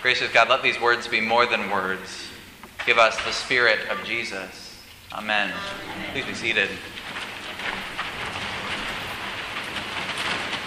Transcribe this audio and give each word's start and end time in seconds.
Gracious 0.00 0.32
God, 0.32 0.48
let 0.48 0.62
these 0.62 0.80
words 0.80 1.08
be 1.08 1.20
more 1.20 1.44
than 1.44 1.70
words. 1.70 2.28
Give 2.86 2.98
us 2.98 3.16
the 3.24 3.32
Spirit 3.32 3.80
of 3.88 4.04
Jesus. 4.04 4.80
Amen. 5.12 5.52
Please 6.12 6.24
be 6.24 6.34
seated. 6.34 6.68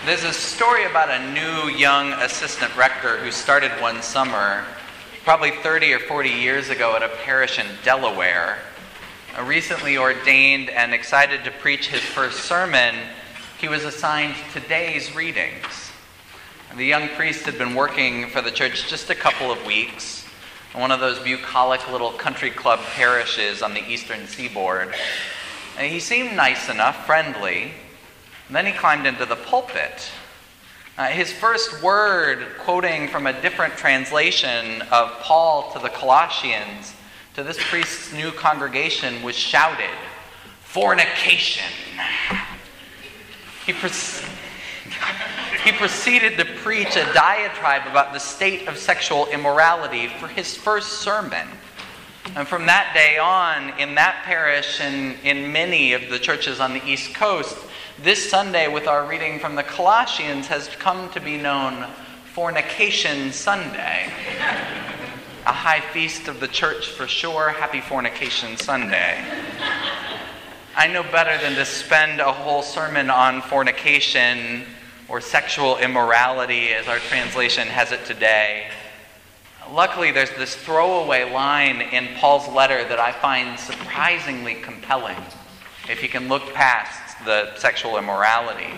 There's 0.06 0.26
a 0.26 0.34
story 0.34 0.84
about 0.84 1.10
a 1.10 1.32
new 1.32 1.72
young 1.78 2.12
assistant 2.14 2.76
rector 2.76 3.20
who 3.20 3.32
started 3.32 3.72
one 3.82 4.02
summer, 4.02 4.66
probably 5.24 5.52
30 5.52 5.94
or 5.94 6.00
40 6.00 6.30
years 6.30 6.68
ago, 6.68 6.98
at 6.98 7.02
a 7.02 7.10
parish 7.24 7.58
in 7.58 7.68
Delaware. 7.86 8.58
Recently 9.42 9.98
ordained 9.98 10.70
and 10.70 10.94
excited 10.94 11.46
to 11.46 11.52
preach 11.52 11.88
his 11.88 12.02
first 12.02 12.40
sermon, 12.40 12.96
he 13.60 13.70
was 13.70 13.86
assigned 13.86 14.36
today's 14.52 15.16
readings. 15.16 15.91
The 16.76 16.86
young 16.86 17.10
priest 17.10 17.44
had 17.44 17.58
been 17.58 17.76
working 17.76 18.30
for 18.30 18.42
the 18.42 18.50
church 18.50 18.88
just 18.88 19.10
a 19.10 19.16
couple 19.16 19.52
of 19.52 19.66
weeks 19.66 20.26
in 20.74 20.80
one 20.80 20.90
of 20.90 21.02
those 21.02 21.20
bucolic 21.20 21.86
little 21.92 22.14
country 22.14 22.50
club 22.50 22.80
parishes 22.96 23.62
on 23.62 23.74
the 23.74 23.86
eastern 23.86 24.26
seaboard. 24.26 24.94
And 25.78 25.92
he 25.92 26.00
seemed 26.00 26.34
nice 26.34 26.70
enough, 26.70 27.06
friendly. 27.06 27.74
And 28.48 28.56
then 28.56 28.66
he 28.66 28.72
climbed 28.72 29.06
into 29.06 29.26
the 29.26 29.36
pulpit. 29.36 30.10
Uh, 30.98 31.08
his 31.08 31.30
first 31.30 31.84
word, 31.84 32.46
quoting 32.60 33.10
from 33.10 33.28
a 33.28 33.42
different 33.42 33.76
translation 33.76 34.82
of 34.94 35.12
Paul 35.20 35.74
to 35.74 35.80
the 35.80 35.90
Colossians, 35.90 36.94
to 37.34 37.44
this 37.44 37.58
priest's 37.70 38.14
new 38.14 38.32
congregation, 38.32 39.24
was 39.24 39.36
shouted, 39.36 39.98
Fornication. 40.62 41.70
He 43.66 43.74
pres- 43.74 44.24
he 45.64 45.72
proceeded 45.72 46.38
to 46.38 46.46
preach 46.46 46.96
a 46.96 47.14
diatribe 47.14 47.88
about 47.88 48.14
the 48.14 48.20
state 48.20 48.68
of 48.68 48.78
sexual 48.78 49.28
immorality 49.28 50.08
for 50.08 50.28
his 50.28 50.56
first 50.56 51.02
sermon. 51.02 51.48
And 52.36 52.48
from 52.48 52.66
that 52.68 52.94
day 52.94 53.18
on, 53.18 53.78
in 53.80 53.96
that 53.96 54.24
parish 54.24 54.80
and 54.80 55.18
in 55.24 55.52
many 55.52 55.94
of 55.94 56.10
the 56.10 56.18
churches 56.18 56.60
on 56.60 56.74
the 56.74 56.86
East 56.86 57.14
Coast, 57.14 57.58
this 58.02 58.30
Sunday, 58.30 58.68
with 58.68 58.88
our 58.88 59.06
reading 59.06 59.38
from 59.38 59.56
the 59.56 59.64
Colossians, 59.64 60.48
has 60.48 60.68
come 60.68 61.10
to 61.12 61.20
be 61.20 61.38
known 61.38 61.86
Fornication 62.34 63.32
Sunday. 63.32 64.10
A 65.46 65.52
high 65.52 65.82
feast 65.82 66.28
of 66.28 66.40
the 66.40 66.48
church 66.48 66.88
for 66.88 67.08
sure. 67.08 67.50
Happy 67.50 67.82
Fornication 67.82 68.58
Sunday. 68.58 69.24
I 70.76 70.88
know 70.88 71.04
better 71.04 71.38
than 71.44 71.56
to 71.56 71.66
spend 71.66 72.22
a 72.22 72.32
whole 72.32 72.62
sermon 72.62 73.10
on 73.10 73.42
fornication 73.42 74.66
or 75.12 75.20
sexual 75.20 75.78
immorality, 75.78 76.70
as 76.70 76.88
our 76.88 77.00
translation 77.00 77.68
has 77.68 77.92
it 77.92 78.06
today. 78.06 78.68
Luckily, 79.70 80.12
there's 80.12 80.30
this 80.32 80.56
throwaway 80.56 81.30
line 81.30 81.82
in 81.82 82.08
Paul's 82.16 82.48
letter 82.48 82.86
that 82.86 82.98
I 82.98 83.12
find 83.12 83.60
surprisingly 83.60 84.56
compelling, 84.56 85.18
if 85.90 86.02
you 86.02 86.08
can 86.08 86.30
look 86.30 86.54
past 86.54 87.26
the 87.26 87.54
sexual 87.58 87.98
immorality. 87.98 88.74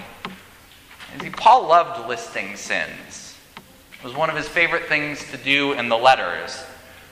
See, 1.22 1.30
Paul 1.30 1.68
loved 1.68 2.10
listing 2.10 2.56
sins. 2.56 3.38
It 4.00 4.04
was 4.04 4.16
one 4.16 4.32
of 4.32 4.36
his 4.36 4.48
favorite 4.48 4.88
things 4.88 5.30
to 5.30 5.38
do 5.38 5.74
in 5.74 5.88
the 5.88 5.98
letters. 5.98 6.64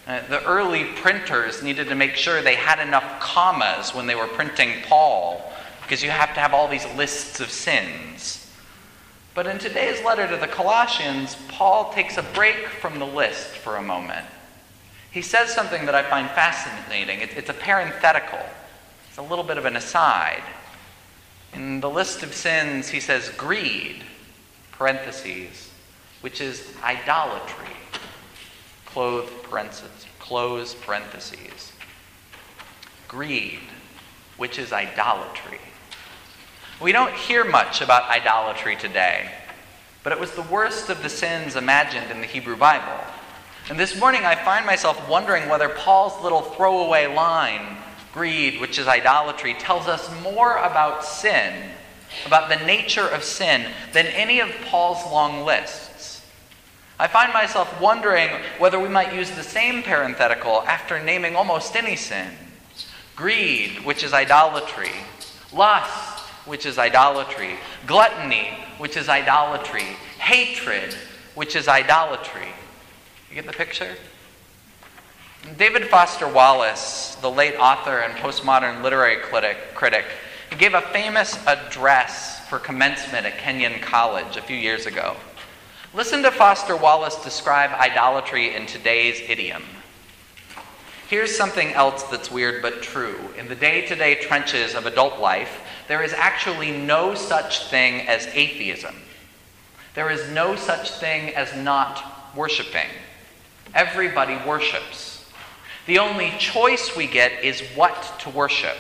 Uh, 0.08 0.22
the 0.30 0.44
early 0.45 0.86
printers 0.95 1.61
needed 1.61 1.88
to 1.89 1.95
make 1.95 2.16
sure 2.16 2.42
they 2.42 2.55
had 2.55 2.80
enough 2.80 3.19
commas 3.19 3.94
when 3.94 4.08
they 4.08 4.16
were 4.16 4.25
printing 4.25 4.81
Paul, 4.88 5.53
because 5.83 6.02
you 6.02 6.09
have 6.09 6.33
to 6.33 6.39
have 6.39 6.55
all 6.55 6.67
these 6.67 6.88
lists 6.95 7.39
of 7.39 7.52
sins. 7.52 8.41
But 9.34 9.48
in 9.48 9.60
today's 9.60 10.04
letter 10.04 10.28
to 10.28 10.38
the 10.38 10.48
Colossians, 10.48 11.38
Paul 11.48 11.94
takes 11.94 12.18
a 12.18 12.24
break 12.24 12.68
from 12.68 13.00
the 13.00 13.06
list 13.06 13.48
for 13.48 13.78
a 13.78 13.82
moment. 13.82 14.26
He 15.12 15.22
says 15.22 15.54
something 15.54 15.86
that 15.86 15.96
I 15.96 16.04
find 16.04 16.30
fascinating. 16.30 17.20
It's 17.22 17.50
a 17.50 17.54
parenthetical, 17.54 18.46
it's 19.08 19.18
a 19.18 19.22
little 19.22 19.44
bit 19.44 19.58
of 19.58 19.66
an 19.66 19.76
aside. 19.76 20.44
In 21.54 21.82
the 21.82 21.89
list 21.89 22.23
of 22.23 22.33
sins, 22.33 22.89
he 22.89 23.00
says 23.00 23.30
greed, 23.30 24.04
parentheses, 24.72 25.70
which 26.22 26.39
is 26.39 26.73
idolatry, 26.82 27.76
parentheses, 28.86 30.05
close 30.20 30.73
parentheses. 30.76 31.73
Greed, 33.08 33.60
which 34.38 34.58
is 34.58 34.72
idolatry. 34.72 35.60
We 36.81 36.92
don't 36.92 37.14
hear 37.14 37.43
much 37.43 37.81
about 37.81 38.09
idolatry 38.09 38.75
today, 38.75 39.30
but 40.02 40.11
it 40.11 40.19
was 40.19 40.31
the 40.31 40.42
worst 40.42 40.89
of 40.89 41.03
the 41.03 41.09
sins 41.09 41.55
imagined 41.55 42.09
in 42.09 42.21
the 42.21 42.25
Hebrew 42.25 42.55
Bible. 42.55 42.99
And 43.69 43.80
this 43.80 43.99
morning 43.99 44.25
I 44.25 44.33
find 44.33 44.65
myself 44.65 45.08
wondering 45.08 45.47
whether 45.47 45.69
Paul's 45.69 46.23
little 46.23 46.42
throwaway 46.42 47.05
line, 47.05 47.77
greed, 48.14 48.59
which 48.59 48.80
is 48.80 48.87
idolatry, 48.87 49.53
tells 49.53 49.87
us 49.87 50.09
more 50.23 50.58
about 50.58 51.05
sin, 51.05 51.69
about 52.25 52.49
the 52.49 52.65
nature 52.65 53.08
of 53.08 53.23
sin, 53.23 53.71
than 53.93 54.08
any 54.08 54.39
of 54.39 54.49
Paul's 54.65 55.05
long 55.11 55.45
lists. 55.45 56.25
I 56.98 57.08
find 57.08 57.31
myself 57.31 57.80
wondering 57.80 58.30
whether 58.58 58.80
we 58.80 58.89
might 58.89 59.13
use 59.13 59.30
the 59.30 59.43
same 59.43 59.83
parenthetical 59.83 60.63
after 60.63 60.99
naming 60.99 61.36
almost 61.36 61.75
any 61.75 61.95
sin 61.95 62.27
greed, 63.15 63.86
which 63.86 64.03
is 64.03 64.13
idolatry, 64.13 64.89
lust, 65.53 66.20
which 66.46 66.66
is 66.66 66.78
idolatry, 66.78 67.56
gluttony, 67.86 68.50
which 68.78 68.98
is 68.98 69.10
idolatry, 69.10 69.86
hatred, 70.20 70.96
which 71.36 71.56
is 71.56 71.68
idolatry. 71.68 72.50
You 73.30 73.36
get 73.36 73.46
the 73.46 73.54
picture? 73.54 73.96
David 75.58 75.88
Foster 75.88 76.28
Wallace, 76.28 77.16
the 77.22 77.32
late 77.32 77.56
author 77.56 78.00
and 78.00 78.14
postmodern 78.16 78.84
literary 78.84 79.18
critic, 79.74 80.06
gave 80.58 80.74
a 80.74 80.82
famous 80.82 81.36
address 81.48 82.48
for 82.48 82.60
commencement 82.60 83.26
at 83.26 83.38
Kenyon 83.38 83.80
College 83.82 84.38
a 84.38 84.42
few 84.42 84.58
years 84.58 84.86
ago. 84.86 85.16
Listen 85.94 86.23
to 86.23 86.32
Foster 86.32 86.78
Wallace 86.78 87.16
describe 87.23 87.72
idolatry 87.72 88.56
in 88.56 88.66
today's 88.66 89.20
idiom. 89.30 89.64
Here's 91.10 91.36
something 91.36 91.73
else 91.73 92.04
that's 92.04 92.32
weird 92.32 92.62
but 92.62 92.82
true. 92.82 93.20
In 93.38 93.50
the 93.50 93.56
day 93.56 93.86
to 93.88 93.96
day 93.96 94.16
trenches 94.16 94.76
of 94.76 94.86
adult 94.86 95.20
life, 95.20 95.62
there 95.92 96.04
is 96.04 96.14
actually 96.14 96.72
no 96.72 97.14
such 97.14 97.66
thing 97.66 98.08
as 98.08 98.26
atheism. 98.28 98.96
There 99.94 100.10
is 100.10 100.32
no 100.32 100.56
such 100.56 100.90
thing 100.90 101.36
as 101.36 101.54
not 101.54 102.34
worshiping. 102.34 102.88
Everybody 103.76 104.38
worships. 104.48 105.26
The 105.88 106.00
only 106.00 106.32
choice 106.40 106.96
we 106.96 107.08
get 107.08 107.44
is 107.44 107.60
what 107.76 108.14
to 108.20 108.30
worship. 108.30 108.78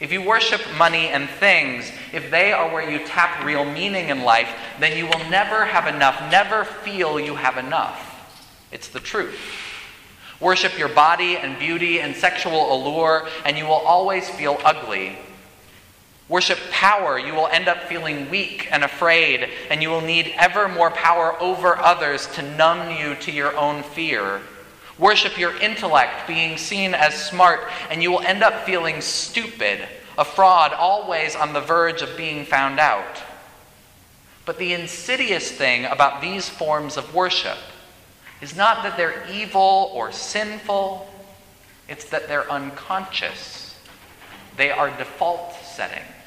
If 0.00 0.10
you 0.10 0.22
worship 0.22 0.62
money 0.78 1.08
and 1.08 1.28
things, 1.28 1.92
if 2.14 2.30
they 2.30 2.50
are 2.50 2.72
where 2.72 2.90
you 2.90 3.06
tap 3.06 3.44
real 3.44 3.66
meaning 3.66 4.08
in 4.08 4.22
life, 4.22 4.48
then 4.78 4.96
you 4.96 5.04
will 5.04 5.28
never 5.28 5.66
have 5.66 5.86
enough, 5.94 6.18
never 6.30 6.64
feel 6.64 7.20
you 7.20 7.34
have 7.34 7.58
enough. 7.58 8.32
It's 8.72 8.88
the 8.88 9.00
truth. 9.00 9.38
Worship 10.40 10.78
your 10.78 10.88
body 10.88 11.36
and 11.36 11.58
beauty 11.58 12.00
and 12.00 12.16
sexual 12.16 12.74
allure, 12.74 13.28
and 13.44 13.58
you 13.58 13.66
will 13.66 13.72
always 13.74 14.30
feel 14.30 14.58
ugly. 14.64 15.18
Worship 16.30 16.60
power, 16.70 17.18
you 17.18 17.34
will 17.34 17.48
end 17.48 17.66
up 17.66 17.82
feeling 17.88 18.30
weak 18.30 18.68
and 18.70 18.84
afraid, 18.84 19.48
and 19.68 19.82
you 19.82 19.90
will 19.90 20.00
need 20.00 20.32
ever 20.38 20.68
more 20.68 20.92
power 20.92 21.34
over 21.42 21.76
others 21.76 22.28
to 22.34 22.56
numb 22.56 22.96
you 22.96 23.16
to 23.16 23.32
your 23.32 23.56
own 23.56 23.82
fear. 23.82 24.40
Worship 24.96 25.36
your 25.36 25.56
intellect, 25.56 26.28
being 26.28 26.56
seen 26.56 26.94
as 26.94 27.20
smart, 27.20 27.62
and 27.90 28.00
you 28.00 28.12
will 28.12 28.20
end 28.20 28.44
up 28.44 28.64
feeling 28.64 29.00
stupid, 29.00 29.80
a 30.16 30.24
fraud, 30.24 30.72
always 30.72 31.34
on 31.34 31.52
the 31.52 31.60
verge 31.60 32.00
of 32.00 32.16
being 32.16 32.44
found 32.44 32.78
out. 32.78 33.20
But 34.46 34.56
the 34.56 34.72
insidious 34.72 35.50
thing 35.50 35.84
about 35.84 36.22
these 36.22 36.48
forms 36.48 36.96
of 36.96 37.12
worship 37.12 37.58
is 38.40 38.54
not 38.54 38.84
that 38.84 38.96
they're 38.96 39.26
evil 39.32 39.90
or 39.92 40.12
sinful, 40.12 41.12
it's 41.88 42.04
that 42.10 42.28
they're 42.28 42.48
unconscious. 42.48 43.74
They 44.56 44.70
are 44.70 44.96
default 44.96 45.54
settings. 45.64 46.19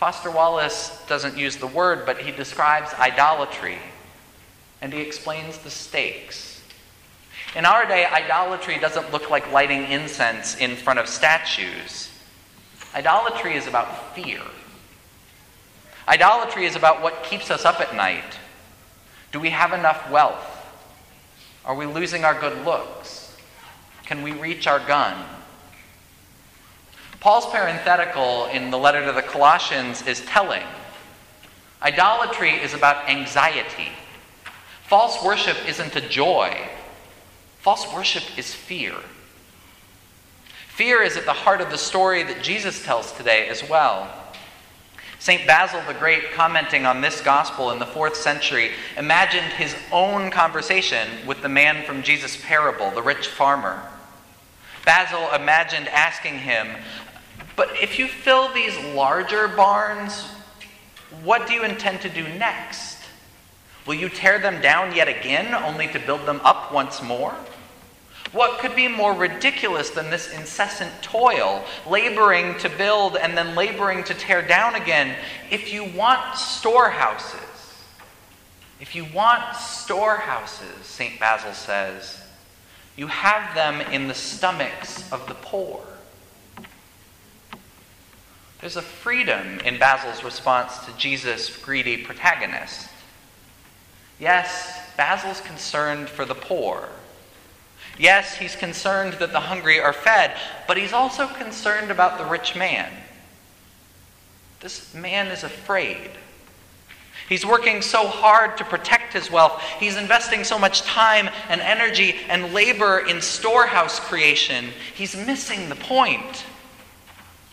Foster 0.00 0.30
Wallace 0.30 0.98
doesn't 1.08 1.36
use 1.36 1.56
the 1.56 1.66
word, 1.66 2.06
but 2.06 2.22
he 2.22 2.32
describes 2.32 2.90
idolatry 2.94 3.76
and 4.80 4.94
he 4.94 5.02
explains 5.02 5.58
the 5.58 5.68
stakes. 5.68 6.62
In 7.54 7.66
our 7.66 7.84
day, 7.84 8.06
idolatry 8.06 8.78
doesn't 8.78 9.12
look 9.12 9.28
like 9.28 9.52
lighting 9.52 9.84
incense 9.84 10.56
in 10.56 10.74
front 10.74 11.00
of 11.00 11.06
statues. 11.06 12.08
Idolatry 12.94 13.56
is 13.56 13.66
about 13.66 14.14
fear. 14.14 14.40
Idolatry 16.08 16.64
is 16.64 16.76
about 16.76 17.02
what 17.02 17.22
keeps 17.22 17.50
us 17.50 17.66
up 17.66 17.78
at 17.78 17.94
night 17.94 18.38
do 19.32 19.38
we 19.38 19.50
have 19.50 19.74
enough 19.74 20.10
wealth? 20.10 20.46
Are 21.62 21.74
we 21.74 21.84
losing 21.84 22.24
our 22.24 22.40
good 22.40 22.64
looks? 22.64 23.36
Can 24.06 24.22
we 24.22 24.32
reach 24.32 24.66
our 24.66 24.80
gun? 24.80 25.26
Paul's 27.20 27.46
parenthetical 27.46 28.46
in 28.46 28.70
the 28.70 28.78
letter 28.78 29.04
to 29.04 29.12
the 29.12 29.22
Colossians 29.22 30.06
is 30.06 30.22
telling. 30.22 30.62
Idolatry 31.82 32.52
is 32.52 32.72
about 32.72 33.08
anxiety. 33.08 33.88
False 34.84 35.22
worship 35.22 35.56
isn't 35.68 35.94
a 35.94 36.00
joy, 36.00 36.56
false 37.60 37.86
worship 37.92 38.24
is 38.38 38.54
fear. 38.54 38.94
Fear 40.68 41.02
is 41.02 41.18
at 41.18 41.26
the 41.26 41.32
heart 41.32 41.60
of 41.60 41.70
the 41.70 41.76
story 41.76 42.22
that 42.22 42.42
Jesus 42.42 42.82
tells 42.82 43.12
today 43.12 43.48
as 43.48 43.68
well. 43.68 44.10
St. 45.18 45.46
Basil 45.46 45.82
the 45.86 45.92
Great, 45.92 46.32
commenting 46.32 46.86
on 46.86 47.02
this 47.02 47.20
gospel 47.20 47.70
in 47.70 47.78
the 47.78 47.84
fourth 47.84 48.16
century, 48.16 48.70
imagined 48.96 49.52
his 49.52 49.76
own 49.92 50.30
conversation 50.30 51.06
with 51.26 51.42
the 51.42 51.48
man 51.50 51.84
from 51.84 52.02
Jesus' 52.02 52.42
parable, 52.42 52.90
the 52.90 53.02
rich 53.02 53.28
farmer. 53.28 53.86
Basil 54.86 55.30
imagined 55.34 55.88
asking 55.88 56.38
him, 56.38 56.68
But 57.60 57.76
if 57.78 57.98
you 57.98 58.08
fill 58.08 58.50
these 58.54 58.74
larger 58.94 59.46
barns, 59.46 60.26
what 61.22 61.46
do 61.46 61.52
you 61.52 61.62
intend 61.62 62.00
to 62.00 62.08
do 62.08 62.26
next? 62.26 62.96
Will 63.86 63.96
you 63.96 64.08
tear 64.08 64.38
them 64.38 64.62
down 64.62 64.96
yet 64.96 65.08
again, 65.08 65.54
only 65.54 65.86
to 65.88 65.98
build 65.98 66.24
them 66.24 66.40
up 66.42 66.72
once 66.72 67.02
more? 67.02 67.34
What 68.32 68.60
could 68.60 68.74
be 68.74 68.88
more 68.88 69.12
ridiculous 69.12 69.90
than 69.90 70.08
this 70.08 70.32
incessant 70.32 70.90
toil, 71.02 71.62
laboring 71.86 72.56
to 72.60 72.70
build 72.70 73.18
and 73.18 73.36
then 73.36 73.54
laboring 73.54 74.04
to 74.04 74.14
tear 74.14 74.40
down 74.40 74.74
again? 74.74 75.14
If 75.50 75.70
you 75.70 75.84
want 75.84 76.38
storehouses, 76.38 77.74
if 78.80 78.94
you 78.94 79.04
want 79.12 79.54
storehouses, 79.54 80.86
St. 80.86 81.20
Basil 81.20 81.52
says, 81.52 82.22
you 82.96 83.08
have 83.08 83.54
them 83.54 83.82
in 83.92 84.08
the 84.08 84.14
stomachs 84.14 85.12
of 85.12 85.28
the 85.28 85.34
poor. 85.34 85.82
There's 88.60 88.76
a 88.76 88.82
freedom 88.82 89.60
in 89.60 89.78
Basil's 89.78 90.22
response 90.22 90.84
to 90.84 90.92
Jesus' 90.96 91.56
greedy 91.56 91.96
protagonist. 91.96 92.88
Yes, 94.18 94.78
Basil's 94.96 95.40
concerned 95.40 96.10
for 96.10 96.26
the 96.26 96.34
poor. 96.34 96.88
Yes, 97.98 98.36
he's 98.36 98.56
concerned 98.56 99.14
that 99.14 99.32
the 99.32 99.40
hungry 99.40 99.80
are 99.80 99.92
fed, 99.92 100.36
but 100.68 100.76
he's 100.76 100.92
also 100.92 101.26
concerned 101.26 101.90
about 101.90 102.18
the 102.18 102.24
rich 102.24 102.54
man. 102.54 102.90
This 104.60 104.94
man 104.94 105.28
is 105.28 105.42
afraid. 105.42 106.10
He's 107.30 107.46
working 107.46 107.80
so 107.80 108.08
hard 108.08 108.58
to 108.58 108.64
protect 108.64 109.12
his 109.12 109.30
wealth. 109.30 109.62
He's 109.78 109.96
investing 109.96 110.44
so 110.44 110.58
much 110.58 110.82
time 110.82 111.30
and 111.48 111.60
energy 111.60 112.16
and 112.28 112.52
labor 112.52 112.98
in 112.98 113.22
storehouse 113.22 114.00
creation. 114.00 114.70
He's 114.94 115.16
missing 115.16 115.68
the 115.68 115.76
point. 115.76 116.44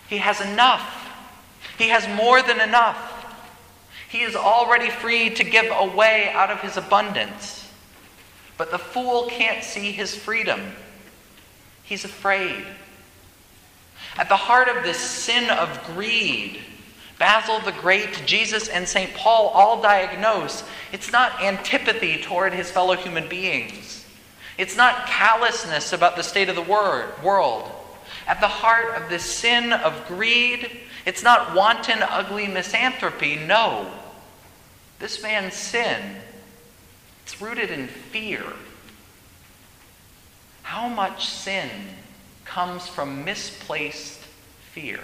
He 0.10 0.18
has 0.18 0.42
enough. 0.42 0.97
He 1.78 1.90
has 1.90 2.08
more 2.16 2.42
than 2.42 2.60
enough. 2.60 3.14
He 4.10 4.22
is 4.22 4.36
already 4.36 4.90
free 4.90 5.30
to 5.32 5.44
give 5.44 5.68
away 5.72 6.30
out 6.34 6.50
of 6.50 6.62
his 6.62 6.78
abundance. 6.78 7.70
But 8.58 8.72
the 8.72 8.80
fool 8.80 9.28
can't 9.30 9.64
see 9.64 9.92
his 9.92 10.16
freedom. 10.16 10.62
He's 11.84 12.06
afraid. 12.06 12.66
At 14.18 14.30
the 14.30 14.36
heart 14.36 14.68
of 14.68 14.84
this 14.84 15.00
sin 15.00 15.50
of 15.50 15.84
greed, 15.96 16.60
Basil 17.20 17.60
the 17.60 17.72
Great, 17.72 18.24
Jesus, 18.26 18.68
and 18.68 18.88
St. 18.88 19.14
Paul 19.14 19.48
all 19.50 19.82
diagnose 19.82 20.64
it's 20.92 21.12
not 21.12 21.42
antipathy 21.42 22.22
toward 22.22 22.54
his 22.54 22.72
fellow 22.72 22.96
human 22.96 23.28
beings. 23.28 24.06
It's 24.58 24.78
not 24.78 25.08
callousness 25.08 25.94
about 25.94 26.16
the 26.16 26.24
state 26.24 26.50
of 26.50 26.56
the 26.56 26.62
world. 26.62 27.70
At 28.28 28.42
the 28.42 28.48
heart 28.48 28.96
of 28.96 29.10
this 29.10 29.24
sin 29.24 29.74
of 29.74 30.08
greed, 30.08 30.70
it's 31.06 31.24
not 31.24 31.56
wanton, 31.56 32.04
ugly 32.04 32.48
misanthropy. 32.48 33.38
No. 33.38 33.90
This 35.00 35.24
man's 35.24 35.54
sin 35.54 36.18
it's 37.28 37.42
rooted 37.42 37.72
in 37.72 37.88
fear. 37.88 38.42
How 40.64 40.88
much 40.88 41.28
sin 41.28 41.70
comes 42.46 42.88
from 42.88 43.26
misplaced 43.26 44.22
fear? 44.72 45.02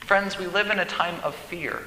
Friends, 0.00 0.36
we 0.36 0.48
live 0.48 0.70
in 0.70 0.80
a 0.80 0.84
time 0.84 1.14
of 1.22 1.36
fear. 1.36 1.84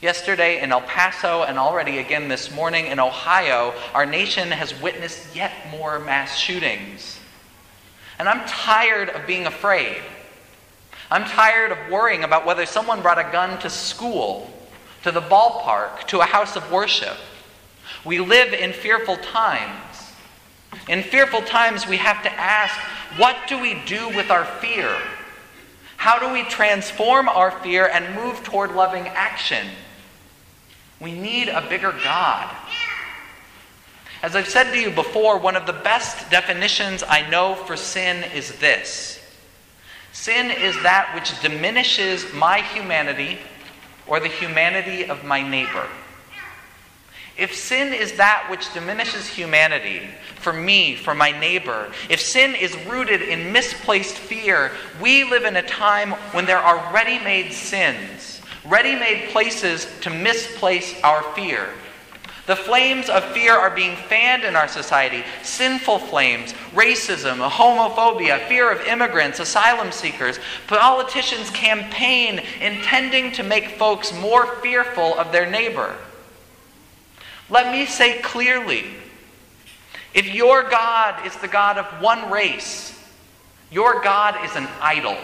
Yesterday 0.00 0.62
in 0.62 0.72
El 0.72 0.80
Paso 0.80 1.42
and 1.42 1.58
already 1.58 1.98
again 1.98 2.28
this 2.28 2.50
morning 2.50 2.86
in 2.86 2.98
Ohio, 2.98 3.74
our 3.92 4.06
nation 4.06 4.50
has 4.50 4.80
witnessed 4.80 5.36
yet 5.36 5.52
more 5.70 5.98
mass 5.98 6.38
shootings. 6.38 7.20
And 8.22 8.28
I'm 8.28 8.46
tired 8.46 9.08
of 9.08 9.26
being 9.26 9.46
afraid. 9.46 10.00
I'm 11.10 11.24
tired 11.24 11.72
of 11.72 11.90
worrying 11.90 12.22
about 12.22 12.46
whether 12.46 12.64
someone 12.66 13.02
brought 13.02 13.18
a 13.18 13.28
gun 13.32 13.58
to 13.62 13.68
school 13.68 14.48
to 15.02 15.10
the 15.10 15.20
ballpark, 15.20 16.06
to 16.06 16.20
a 16.20 16.24
house 16.24 16.54
of 16.54 16.70
worship. 16.70 17.16
We 18.04 18.20
live 18.20 18.52
in 18.52 18.74
fearful 18.74 19.16
times. 19.16 20.12
In 20.88 21.02
fearful 21.02 21.42
times, 21.42 21.88
we 21.88 21.96
have 21.96 22.22
to 22.22 22.32
ask 22.32 22.72
what 23.18 23.36
do 23.48 23.60
we 23.60 23.82
do 23.86 24.08
with 24.10 24.30
our 24.30 24.44
fear? 24.44 24.96
How 25.96 26.20
do 26.20 26.32
we 26.32 26.44
transform 26.44 27.28
our 27.28 27.50
fear 27.50 27.88
and 27.88 28.14
move 28.14 28.44
toward 28.44 28.70
loving 28.70 29.08
action? 29.08 29.66
We 31.00 31.10
need 31.10 31.48
a 31.48 31.68
bigger 31.68 31.90
God. 31.90 32.54
As 34.22 34.36
I've 34.36 34.48
said 34.48 34.72
to 34.72 34.78
you 34.78 34.90
before, 34.90 35.36
one 35.38 35.56
of 35.56 35.66
the 35.66 35.72
best 35.72 36.30
definitions 36.30 37.02
I 37.06 37.28
know 37.28 37.56
for 37.56 37.76
sin 37.76 38.24
is 38.32 38.56
this 38.58 39.18
sin 40.12 40.50
is 40.50 40.80
that 40.82 41.10
which 41.14 41.40
diminishes 41.40 42.32
my 42.34 42.60
humanity 42.60 43.38
or 44.06 44.20
the 44.20 44.28
humanity 44.28 45.06
of 45.06 45.24
my 45.24 45.42
neighbor. 45.42 45.88
If 47.36 47.54
sin 47.54 47.94
is 47.94 48.12
that 48.18 48.46
which 48.50 48.72
diminishes 48.74 49.26
humanity 49.26 50.02
for 50.36 50.52
me, 50.52 50.96
for 50.96 51.14
my 51.14 51.32
neighbor, 51.32 51.90
if 52.10 52.20
sin 52.20 52.54
is 52.54 52.76
rooted 52.84 53.22
in 53.22 53.52
misplaced 53.52 54.16
fear, 54.16 54.72
we 55.00 55.24
live 55.24 55.44
in 55.44 55.56
a 55.56 55.62
time 55.62 56.10
when 56.32 56.44
there 56.44 56.58
are 56.58 56.92
ready 56.92 57.18
made 57.24 57.52
sins, 57.52 58.42
ready 58.66 58.94
made 58.94 59.30
places 59.30 59.88
to 60.02 60.10
misplace 60.10 60.94
our 61.02 61.22
fear. 61.34 61.70
The 62.46 62.56
flames 62.56 63.08
of 63.08 63.24
fear 63.26 63.54
are 63.54 63.70
being 63.70 63.94
fanned 63.94 64.42
in 64.42 64.56
our 64.56 64.66
society 64.66 65.22
sinful 65.42 66.00
flames, 66.00 66.52
racism, 66.74 67.48
homophobia, 67.48 68.46
fear 68.48 68.70
of 68.70 68.80
immigrants, 68.86 69.38
asylum 69.38 69.92
seekers. 69.92 70.40
Politicians 70.66 71.50
campaign 71.50 72.40
intending 72.60 73.30
to 73.32 73.44
make 73.44 73.68
folks 73.68 74.12
more 74.12 74.56
fearful 74.56 75.16
of 75.18 75.30
their 75.30 75.48
neighbor. 75.48 75.94
Let 77.48 77.70
me 77.70 77.86
say 77.86 78.20
clearly 78.22 78.86
if 80.14 80.26
your 80.34 80.68
God 80.68 81.24
is 81.24 81.36
the 81.36 81.48
God 81.48 81.78
of 81.78 81.86
one 82.02 82.28
race, 82.30 82.98
your 83.70 84.02
God 84.02 84.44
is 84.44 84.56
an 84.56 84.68
idol. 84.80 85.16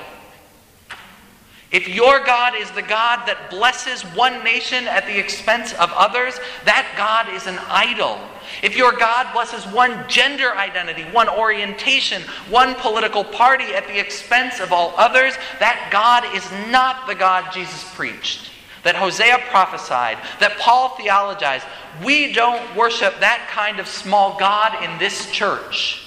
If 1.71 1.87
your 1.87 2.25
God 2.25 2.55
is 2.57 2.71
the 2.71 2.83
God 2.83 3.27
that 3.27 3.51
blesses 3.51 4.03
one 4.17 4.43
nation 4.43 4.89
at 4.89 5.07
the 5.07 5.19
expense 5.19 5.75
of 5.75 5.93
others, 5.93 6.41
that 6.65 6.95
God 6.97 7.35
is 7.35 7.47
an 7.47 7.59
idol. 7.69 8.19
If 8.63 8.75
your 8.75 8.93
God 8.93 9.31
blesses 9.35 9.67
one 9.67 10.09
gender 10.09 10.57
identity, 10.57 11.03
one 11.05 11.29
orientation, 11.29 12.23
one 12.49 12.75
political 12.77 13.23
party 13.23 13.67
at 13.75 13.87
the 13.87 14.01
expense 14.01 14.61
of 14.61 14.73
all 14.73 14.95
others, 14.97 15.35
that 15.61 15.91
God 15.93 16.25
is 16.35 16.51
not 16.73 17.07
the 17.07 17.15
God 17.15 17.53
Jesus 17.53 17.85
preached, 17.95 18.51
that 18.83 18.97
Hosea 18.97 19.39
prophesied, 19.51 20.17
that 20.41 20.57
Paul 20.59 20.97
theologized. 20.97 21.67
We 22.03 22.33
don't 22.33 22.75
worship 22.75 23.21
that 23.21 23.47
kind 23.51 23.79
of 23.79 23.87
small 23.87 24.39
God 24.39 24.83
in 24.83 24.99
this 24.99 25.31
church. 25.31 26.05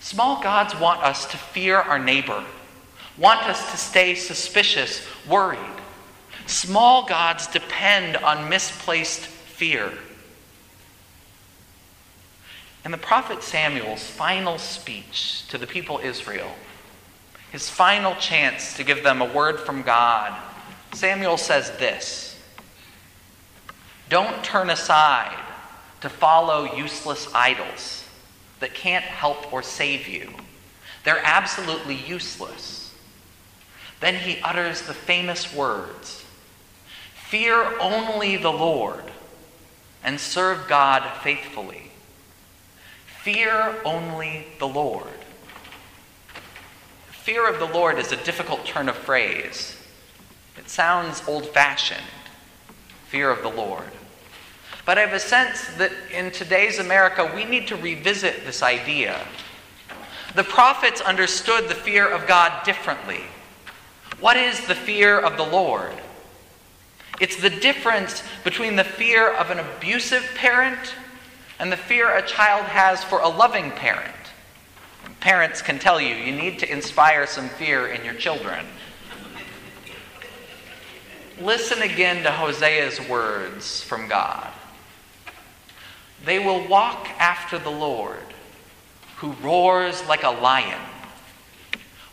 Small 0.00 0.42
gods 0.42 0.74
want 0.80 1.04
us 1.04 1.24
to 1.26 1.36
fear 1.36 1.76
our 1.76 2.00
neighbor 2.00 2.44
want 3.18 3.42
us 3.42 3.70
to 3.70 3.76
stay 3.76 4.14
suspicious, 4.14 5.06
worried. 5.28 5.58
Small 6.46 7.06
gods 7.06 7.46
depend 7.46 8.16
on 8.18 8.48
misplaced 8.48 9.20
fear. 9.20 9.92
In 12.84 12.90
the 12.90 12.98
prophet 12.98 13.42
Samuel's 13.42 14.04
final 14.04 14.58
speech 14.58 15.46
to 15.48 15.56
the 15.56 15.66
people 15.66 16.00
Israel, 16.02 16.50
his 17.50 17.70
final 17.70 18.14
chance 18.16 18.76
to 18.76 18.84
give 18.84 19.02
them 19.02 19.22
a 19.22 19.32
word 19.32 19.60
from 19.60 19.82
God, 19.82 20.38
Samuel 20.92 21.38
says 21.38 21.70
this 21.78 22.38
Don't 24.08 24.44
turn 24.44 24.68
aside 24.70 25.38
to 26.02 26.08
follow 26.10 26.76
useless 26.76 27.32
idols 27.32 28.04
that 28.60 28.74
can't 28.74 29.04
help 29.04 29.50
or 29.52 29.62
save 29.62 30.06
you. 30.06 30.30
They're 31.04 31.22
absolutely 31.24 31.94
useless. 31.94 32.83
Then 34.04 34.16
he 34.16 34.38
utters 34.42 34.82
the 34.82 34.92
famous 34.92 35.54
words 35.54 36.26
Fear 37.14 37.80
only 37.80 38.36
the 38.36 38.52
Lord 38.52 39.02
and 40.02 40.20
serve 40.20 40.68
God 40.68 41.10
faithfully. 41.22 41.90
Fear 43.22 43.76
only 43.82 44.48
the 44.58 44.68
Lord. 44.68 45.08
Fear 47.12 47.48
of 47.48 47.58
the 47.58 47.64
Lord 47.64 47.98
is 47.98 48.12
a 48.12 48.22
difficult 48.22 48.66
turn 48.66 48.90
of 48.90 48.94
phrase. 48.94 49.74
It 50.58 50.68
sounds 50.68 51.26
old 51.26 51.46
fashioned. 51.46 52.02
Fear 53.08 53.30
of 53.30 53.40
the 53.40 53.48
Lord. 53.48 53.88
But 54.84 54.98
I 54.98 55.00
have 55.00 55.14
a 55.14 55.18
sense 55.18 55.64
that 55.78 55.92
in 56.12 56.30
today's 56.30 56.78
America, 56.78 57.32
we 57.34 57.46
need 57.46 57.68
to 57.68 57.76
revisit 57.76 58.44
this 58.44 58.62
idea. 58.62 59.26
The 60.34 60.44
prophets 60.44 61.00
understood 61.00 61.70
the 61.70 61.74
fear 61.74 62.06
of 62.06 62.26
God 62.26 62.66
differently. 62.66 63.22
What 64.20 64.36
is 64.36 64.66
the 64.66 64.74
fear 64.74 65.18
of 65.18 65.36
the 65.36 65.44
Lord? 65.44 65.94
It's 67.20 67.36
the 67.36 67.50
difference 67.50 68.22
between 68.42 68.76
the 68.76 68.84
fear 68.84 69.32
of 69.32 69.50
an 69.50 69.58
abusive 69.58 70.28
parent 70.34 70.94
and 71.58 71.70
the 71.70 71.76
fear 71.76 72.16
a 72.16 72.26
child 72.26 72.64
has 72.64 73.04
for 73.04 73.20
a 73.20 73.28
loving 73.28 73.70
parent. 73.70 74.14
Parents 75.20 75.62
can 75.62 75.78
tell 75.78 76.00
you 76.00 76.14
you 76.14 76.32
need 76.32 76.58
to 76.58 76.70
inspire 76.70 77.26
some 77.26 77.48
fear 77.48 77.86
in 77.86 78.04
your 78.04 78.14
children. 78.14 78.66
Listen 81.40 81.82
again 81.82 82.22
to 82.24 82.30
Hosea's 82.30 83.00
words 83.08 83.82
from 83.82 84.08
God. 84.08 84.52
They 86.24 86.38
will 86.38 86.66
walk 86.68 87.08
after 87.18 87.58
the 87.58 87.70
Lord, 87.70 88.18
who 89.16 89.32
roars 89.42 90.06
like 90.06 90.22
a 90.22 90.30
lion. 90.30 90.80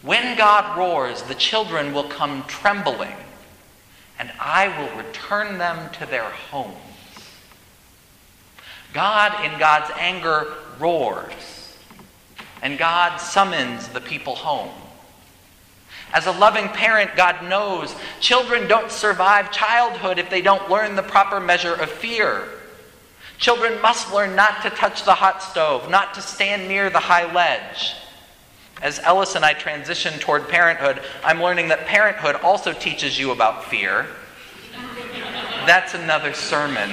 When 0.02 0.36
God 0.36 0.78
roars, 0.78 1.22
the 1.24 1.36
children 1.36 1.94
will 1.94 2.10
come 2.10 2.44
trembling, 2.48 3.16
and 4.18 4.32
I 4.40 4.68
will 4.68 5.04
return 5.04 5.60
them 5.60 5.92
to 5.94 6.06
their 6.08 6.24
homes. 6.24 6.78
God, 8.94 9.46
in 9.46 9.60
God's 9.60 9.92
anger, 9.98 10.54
roars, 10.80 11.78
and 12.64 12.78
God 12.78 13.18
summons 13.18 13.90
the 13.90 14.02
people 14.02 14.36
home. 14.36 14.72
As 16.14 16.26
a 16.26 16.32
loving 16.32 16.68
parent, 16.70 17.16
God 17.16 17.48
knows 17.48 17.96
children 18.20 18.68
don't 18.68 18.92
survive 18.92 19.52
childhood 19.52 20.20
if 20.20 20.30
they 20.30 20.42
don't 20.42 20.70
learn 20.70 20.96
the 20.96 21.04
proper 21.04 21.40
measure 21.40 21.74
of 21.74 21.90
fear. 21.90 22.44
Children 23.38 23.82
must 23.82 24.14
learn 24.14 24.36
not 24.36 24.62
to 24.64 24.70
touch 24.72 25.06
the 25.06 25.14
hot 25.14 25.42
stove, 25.42 25.90
not 25.90 26.14
to 26.16 26.22
stand 26.22 26.68
near 26.68 26.90
the 26.90 27.00
high 27.00 27.32
ledge. 27.32 27.96
As 28.82 29.00
Ellis 29.00 29.36
and 29.36 29.46
I 29.46 29.54
transition 29.54 30.18
toward 30.20 30.50
parenthood, 30.50 31.02
I'm 31.24 31.42
learning 31.42 31.68
that 31.68 31.86
parenthood 31.86 32.36
also 32.38 32.74
teaches 32.74 33.20
you 33.20 33.32
about 33.32 33.66
fear. 33.66 34.08
That's 35.68 35.94
another 35.94 36.34
sermon. 36.34 36.90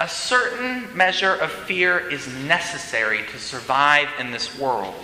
A 0.00 0.08
certain 0.08 0.96
measure 0.96 1.34
of 1.34 1.52
fear 1.52 1.98
is 1.98 2.26
necessary 2.44 3.20
to 3.32 3.38
survive 3.38 4.08
in 4.18 4.30
this 4.30 4.58
world. 4.58 4.94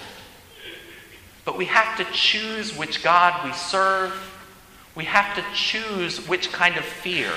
But 1.44 1.58
we 1.58 1.66
have 1.66 1.98
to 1.98 2.04
choose 2.12 2.74
which 2.76 3.04
God 3.04 3.44
we 3.44 3.52
serve. 3.52 4.14
We 4.94 5.04
have 5.04 5.36
to 5.36 5.44
choose 5.54 6.26
which 6.26 6.50
kind 6.50 6.78
of 6.78 6.84
fear. 6.86 7.30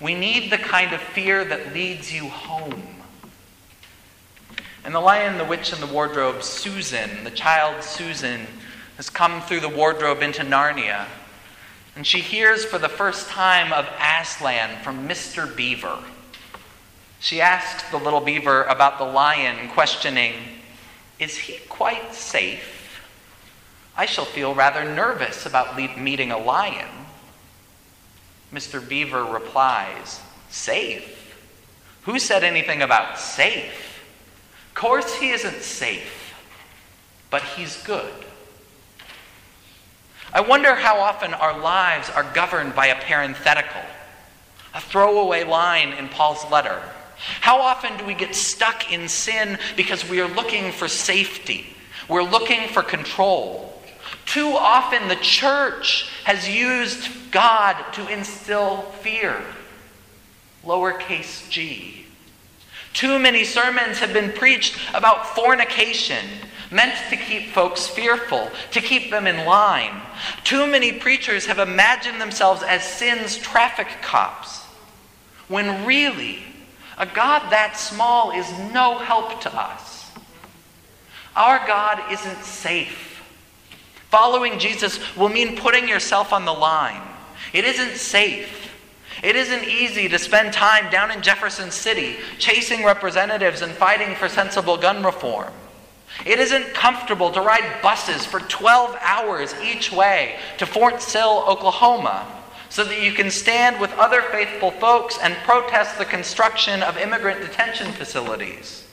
We 0.00 0.16
need 0.16 0.50
the 0.50 0.58
kind 0.58 0.92
of 0.92 1.00
fear 1.00 1.44
that 1.44 1.72
leads 1.72 2.12
you 2.12 2.28
home. 2.28 3.01
In 4.84 4.92
The 4.92 5.00
Lion, 5.00 5.38
the 5.38 5.44
Witch, 5.44 5.72
and 5.72 5.80
the 5.80 5.86
Wardrobe, 5.86 6.42
Susan, 6.42 7.22
the 7.22 7.30
child 7.30 7.84
Susan, 7.84 8.48
has 8.96 9.08
come 9.08 9.40
through 9.40 9.60
the 9.60 9.68
wardrobe 9.68 10.22
into 10.22 10.42
Narnia. 10.42 11.06
And 11.94 12.04
she 12.04 12.18
hears 12.18 12.64
for 12.64 12.78
the 12.78 12.88
first 12.88 13.28
time 13.28 13.72
of 13.72 13.88
Aslan 14.00 14.82
from 14.82 15.08
Mr. 15.08 15.54
Beaver. 15.56 15.98
She 17.20 17.40
asks 17.40 17.88
the 17.90 17.96
little 17.96 18.20
beaver 18.20 18.64
about 18.64 18.98
the 18.98 19.04
lion, 19.04 19.68
questioning, 19.68 20.34
Is 21.20 21.36
he 21.36 21.58
quite 21.68 22.12
safe? 22.12 23.00
I 23.96 24.06
shall 24.06 24.24
feel 24.24 24.52
rather 24.52 24.82
nervous 24.84 25.46
about 25.46 25.76
meeting 25.76 26.32
a 26.32 26.38
lion. 26.38 26.88
Mr. 28.52 28.86
Beaver 28.86 29.24
replies, 29.24 30.20
Safe? 30.50 31.36
Who 32.02 32.18
said 32.18 32.42
anything 32.42 32.82
about 32.82 33.20
safe? 33.20 33.91
Of 34.72 34.76
course, 34.76 35.14
he 35.16 35.32
isn't 35.32 35.60
safe, 35.60 36.34
but 37.28 37.42
he's 37.42 37.82
good. 37.82 38.10
I 40.32 40.40
wonder 40.40 40.74
how 40.74 40.98
often 40.98 41.34
our 41.34 41.58
lives 41.60 42.08
are 42.08 42.24
governed 42.32 42.74
by 42.74 42.86
a 42.86 42.94
parenthetical, 42.94 43.82
a 44.74 44.80
throwaway 44.80 45.44
line 45.44 45.92
in 45.92 46.08
Paul's 46.08 46.50
letter. 46.50 46.80
How 47.42 47.60
often 47.60 47.98
do 47.98 48.06
we 48.06 48.14
get 48.14 48.34
stuck 48.34 48.90
in 48.90 49.10
sin 49.10 49.58
because 49.76 50.08
we 50.08 50.22
are 50.22 50.28
looking 50.28 50.72
for 50.72 50.88
safety? 50.88 51.66
We're 52.08 52.22
looking 52.22 52.66
for 52.68 52.82
control. 52.82 53.78
Too 54.24 54.48
often, 54.56 55.06
the 55.06 55.16
church 55.16 56.08
has 56.24 56.48
used 56.48 57.30
God 57.30 57.76
to 57.92 58.08
instill 58.08 58.82
fear. 59.02 59.36
Lowercase 60.64 61.50
g. 61.50 62.06
Too 62.92 63.18
many 63.18 63.44
sermons 63.44 63.98
have 63.98 64.12
been 64.12 64.32
preached 64.32 64.78
about 64.94 65.34
fornication, 65.34 66.24
meant 66.70 66.94
to 67.10 67.16
keep 67.16 67.50
folks 67.50 67.86
fearful, 67.86 68.50
to 68.70 68.80
keep 68.80 69.10
them 69.10 69.26
in 69.26 69.46
line. 69.46 70.00
Too 70.44 70.66
many 70.66 70.92
preachers 70.92 71.46
have 71.46 71.58
imagined 71.58 72.20
themselves 72.20 72.62
as 72.62 72.84
sin's 72.84 73.36
traffic 73.36 73.88
cops, 74.02 74.62
when 75.48 75.86
really, 75.86 76.40
a 76.98 77.06
God 77.06 77.50
that 77.50 77.76
small 77.76 78.30
is 78.32 78.50
no 78.72 78.98
help 78.98 79.40
to 79.42 79.54
us. 79.54 80.10
Our 81.34 81.66
God 81.66 82.12
isn't 82.12 82.44
safe. 82.44 83.22
Following 84.10 84.58
Jesus 84.58 85.00
will 85.16 85.30
mean 85.30 85.56
putting 85.56 85.88
yourself 85.88 86.32
on 86.34 86.44
the 86.44 86.52
line. 86.52 87.00
It 87.54 87.64
isn't 87.64 87.96
safe. 87.96 88.71
It 89.22 89.36
isn't 89.36 89.64
easy 89.64 90.08
to 90.08 90.18
spend 90.18 90.52
time 90.52 90.90
down 90.90 91.12
in 91.12 91.22
Jefferson 91.22 91.70
City 91.70 92.16
chasing 92.38 92.84
representatives 92.84 93.62
and 93.62 93.72
fighting 93.72 94.16
for 94.16 94.28
sensible 94.28 94.76
gun 94.76 95.04
reform. 95.04 95.52
It 96.26 96.40
isn't 96.40 96.74
comfortable 96.74 97.30
to 97.30 97.40
ride 97.40 97.80
buses 97.82 98.26
for 98.26 98.40
12 98.40 98.96
hours 99.00 99.54
each 99.62 99.92
way 99.92 100.36
to 100.58 100.66
Fort 100.66 101.00
Sill, 101.00 101.44
Oklahoma, 101.46 102.26
so 102.68 102.84
that 102.84 103.02
you 103.02 103.12
can 103.12 103.30
stand 103.30 103.80
with 103.80 103.92
other 103.92 104.22
faithful 104.22 104.72
folks 104.72 105.18
and 105.22 105.34
protest 105.44 105.98
the 105.98 106.04
construction 106.04 106.82
of 106.82 106.96
immigrant 106.96 107.40
detention 107.40 107.92
facilities, 107.92 108.86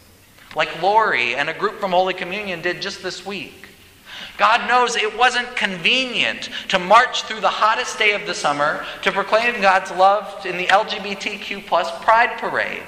like 0.56 0.82
Lori 0.82 1.36
and 1.36 1.50
a 1.50 1.54
group 1.54 1.80
from 1.80 1.92
Holy 1.92 2.14
Communion 2.14 2.62
did 2.62 2.82
just 2.82 3.02
this 3.02 3.26
week. 3.26 3.69
God 4.40 4.68
knows 4.70 4.96
it 4.96 5.18
wasn't 5.18 5.56
convenient 5.58 6.50
to 6.70 6.80
march 6.80 7.24
through 7.24 7.42
the 7.42 7.50
hottest 7.50 8.00
day 8.00 8.14
of 8.14 8.26
the 8.26 8.34
summer 8.34 8.86
to 9.02 9.12
proclaim 9.12 9.62
God's 9.62 9.92
love 9.92 10.46
in 10.46 10.58
the 10.58 10.68
LGBTQ 10.68 11.68
plus 11.68 11.92
pride 12.04 12.40
parade. 12.40 12.84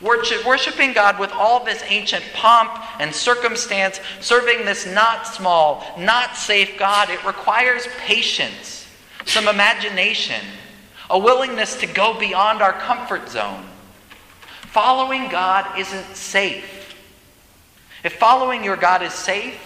Worshiping 0.00 0.94
God 0.94 1.18
with 1.18 1.32
all 1.32 1.62
this 1.64 1.82
ancient 1.86 2.24
pomp 2.32 2.70
and 3.00 3.14
circumstance, 3.14 4.00
serving 4.20 4.64
this 4.64 4.86
not 4.86 5.26
small, 5.26 5.84
not 5.98 6.36
safe 6.36 6.78
God, 6.78 7.10
it 7.10 7.22
requires 7.26 7.86
patience, 7.98 8.86
some 9.26 9.48
imagination, 9.48 10.40
a 11.10 11.18
willingness 11.18 11.78
to 11.80 11.86
go 11.86 12.18
beyond 12.18 12.62
our 12.62 12.72
comfort 12.72 13.28
zone. 13.28 13.66
Following 14.68 15.28
God 15.28 15.78
isn't 15.78 16.16
safe. 16.16 16.94
If 18.04 18.14
following 18.14 18.64
your 18.64 18.76
God 18.76 19.02
is 19.02 19.12
safe, 19.12 19.60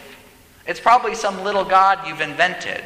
it's 0.66 0.80
probably 0.80 1.14
some 1.14 1.44
little 1.44 1.64
God 1.64 2.06
you've 2.06 2.20
invented. 2.20 2.82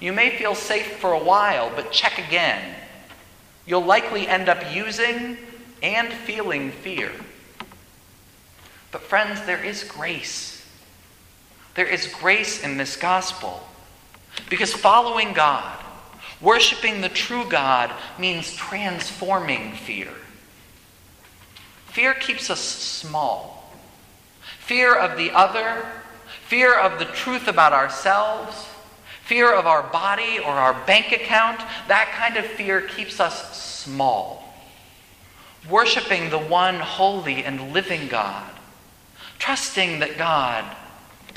You 0.00 0.12
may 0.12 0.36
feel 0.36 0.54
safe 0.54 0.96
for 0.96 1.12
a 1.12 1.22
while, 1.22 1.72
but 1.74 1.92
check 1.92 2.18
again. 2.18 2.74
You'll 3.66 3.84
likely 3.84 4.28
end 4.28 4.48
up 4.48 4.74
using 4.74 5.38
and 5.82 6.12
feeling 6.12 6.70
fear. 6.70 7.12
But, 8.92 9.02
friends, 9.02 9.44
there 9.46 9.62
is 9.62 9.84
grace. 9.84 10.64
There 11.74 11.86
is 11.86 12.06
grace 12.06 12.62
in 12.62 12.76
this 12.76 12.96
gospel. 12.96 13.66
Because 14.48 14.72
following 14.72 15.32
God, 15.32 15.78
worshiping 16.40 17.00
the 17.00 17.08
true 17.08 17.44
God, 17.48 17.90
means 18.18 18.54
transforming 18.54 19.72
fear. 19.72 20.12
Fear 21.86 22.14
keeps 22.14 22.50
us 22.50 22.60
small. 22.60 23.72
Fear 24.58 24.94
of 24.94 25.16
the 25.16 25.30
other, 25.30 25.86
fear 26.48 26.78
of 26.78 26.98
the 26.98 27.04
truth 27.06 27.48
about 27.48 27.72
ourselves, 27.72 28.68
fear 29.24 29.52
of 29.52 29.66
our 29.66 29.82
body 29.82 30.38
or 30.38 30.52
our 30.52 30.74
bank 30.86 31.12
account, 31.12 31.58
that 31.88 32.12
kind 32.16 32.36
of 32.36 32.44
fear 32.44 32.80
keeps 32.80 33.18
us 33.18 33.56
small. 33.56 34.54
Worshipping 35.68 36.30
the 36.30 36.38
one 36.38 36.76
holy 36.76 37.44
and 37.44 37.72
living 37.72 38.06
God, 38.06 38.48
trusting 39.38 39.98
that 39.98 40.16
God, 40.16 40.64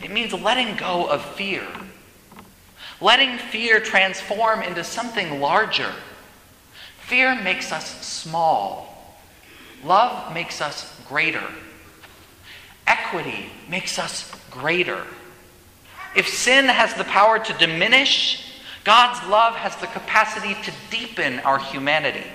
it 0.04 0.12
means 0.12 0.34
letting 0.34 0.78
go 0.78 1.08
of 1.10 1.26
fear. 1.36 1.68
Letting 3.02 3.38
fear 3.38 3.80
transform 3.80 4.62
into 4.62 4.84
something 4.84 5.40
larger. 5.40 5.92
Fear 7.02 7.42
makes 7.42 7.72
us 7.72 8.06
small. 8.06 9.18
Love 9.84 10.34
makes 10.34 10.62
us 10.62 10.96
greater. 11.08 11.44
Equity 12.86 13.48
makes 13.68 13.98
us 13.98 14.32
greater. 14.52 15.06
If 16.16 16.28
sin 16.28 16.66
has 16.66 16.94
the 16.94 17.04
power 17.04 17.40
to 17.40 17.54
diminish, 17.54 18.46
God's 18.84 19.26
love 19.30 19.56
has 19.56 19.76
the 19.78 19.88
capacity 19.88 20.56
to 20.64 20.74
deepen 20.90 21.40
our 21.42 21.60
humanity. 21.60 22.26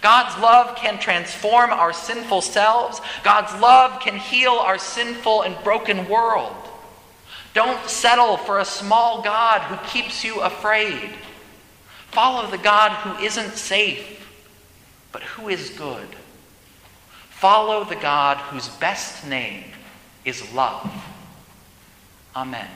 God's 0.00 0.40
love 0.40 0.76
can 0.76 0.98
transform 0.98 1.70
our 1.70 1.92
sinful 1.92 2.42
selves. 2.42 3.00
God's 3.22 3.58
love 3.60 4.00
can 4.00 4.16
heal 4.18 4.52
our 4.52 4.78
sinful 4.78 5.42
and 5.42 5.56
broken 5.64 6.08
world. 6.08 6.54
Don't 7.54 7.88
settle 7.88 8.36
for 8.36 8.58
a 8.58 8.64
small 8.64 9.22
God 9.22 9.62
who 9.62 9.88
keeps 9.88 10.24
you 10.24 10.40
afraid. 10.40 11.10
Follow 12.10 12.50
the 12.50 12.58
God 12.58 12.92
who 12.92 13.24
isn't 13.24 13.52
safe, 13.52 14.28
but 15.10 15.22
who 15.22 15.48
is 15.48 15.70
good. 15.70 16.08
Follow 17.30 17.84
the 17.84 17.96
God 17.96 18.36
whose 18.38 18.68
best 18.68 19.26
name 19.26 19.64
is 20.24 20.52
love. 20.52 20.90
Amen. 22.36 22.66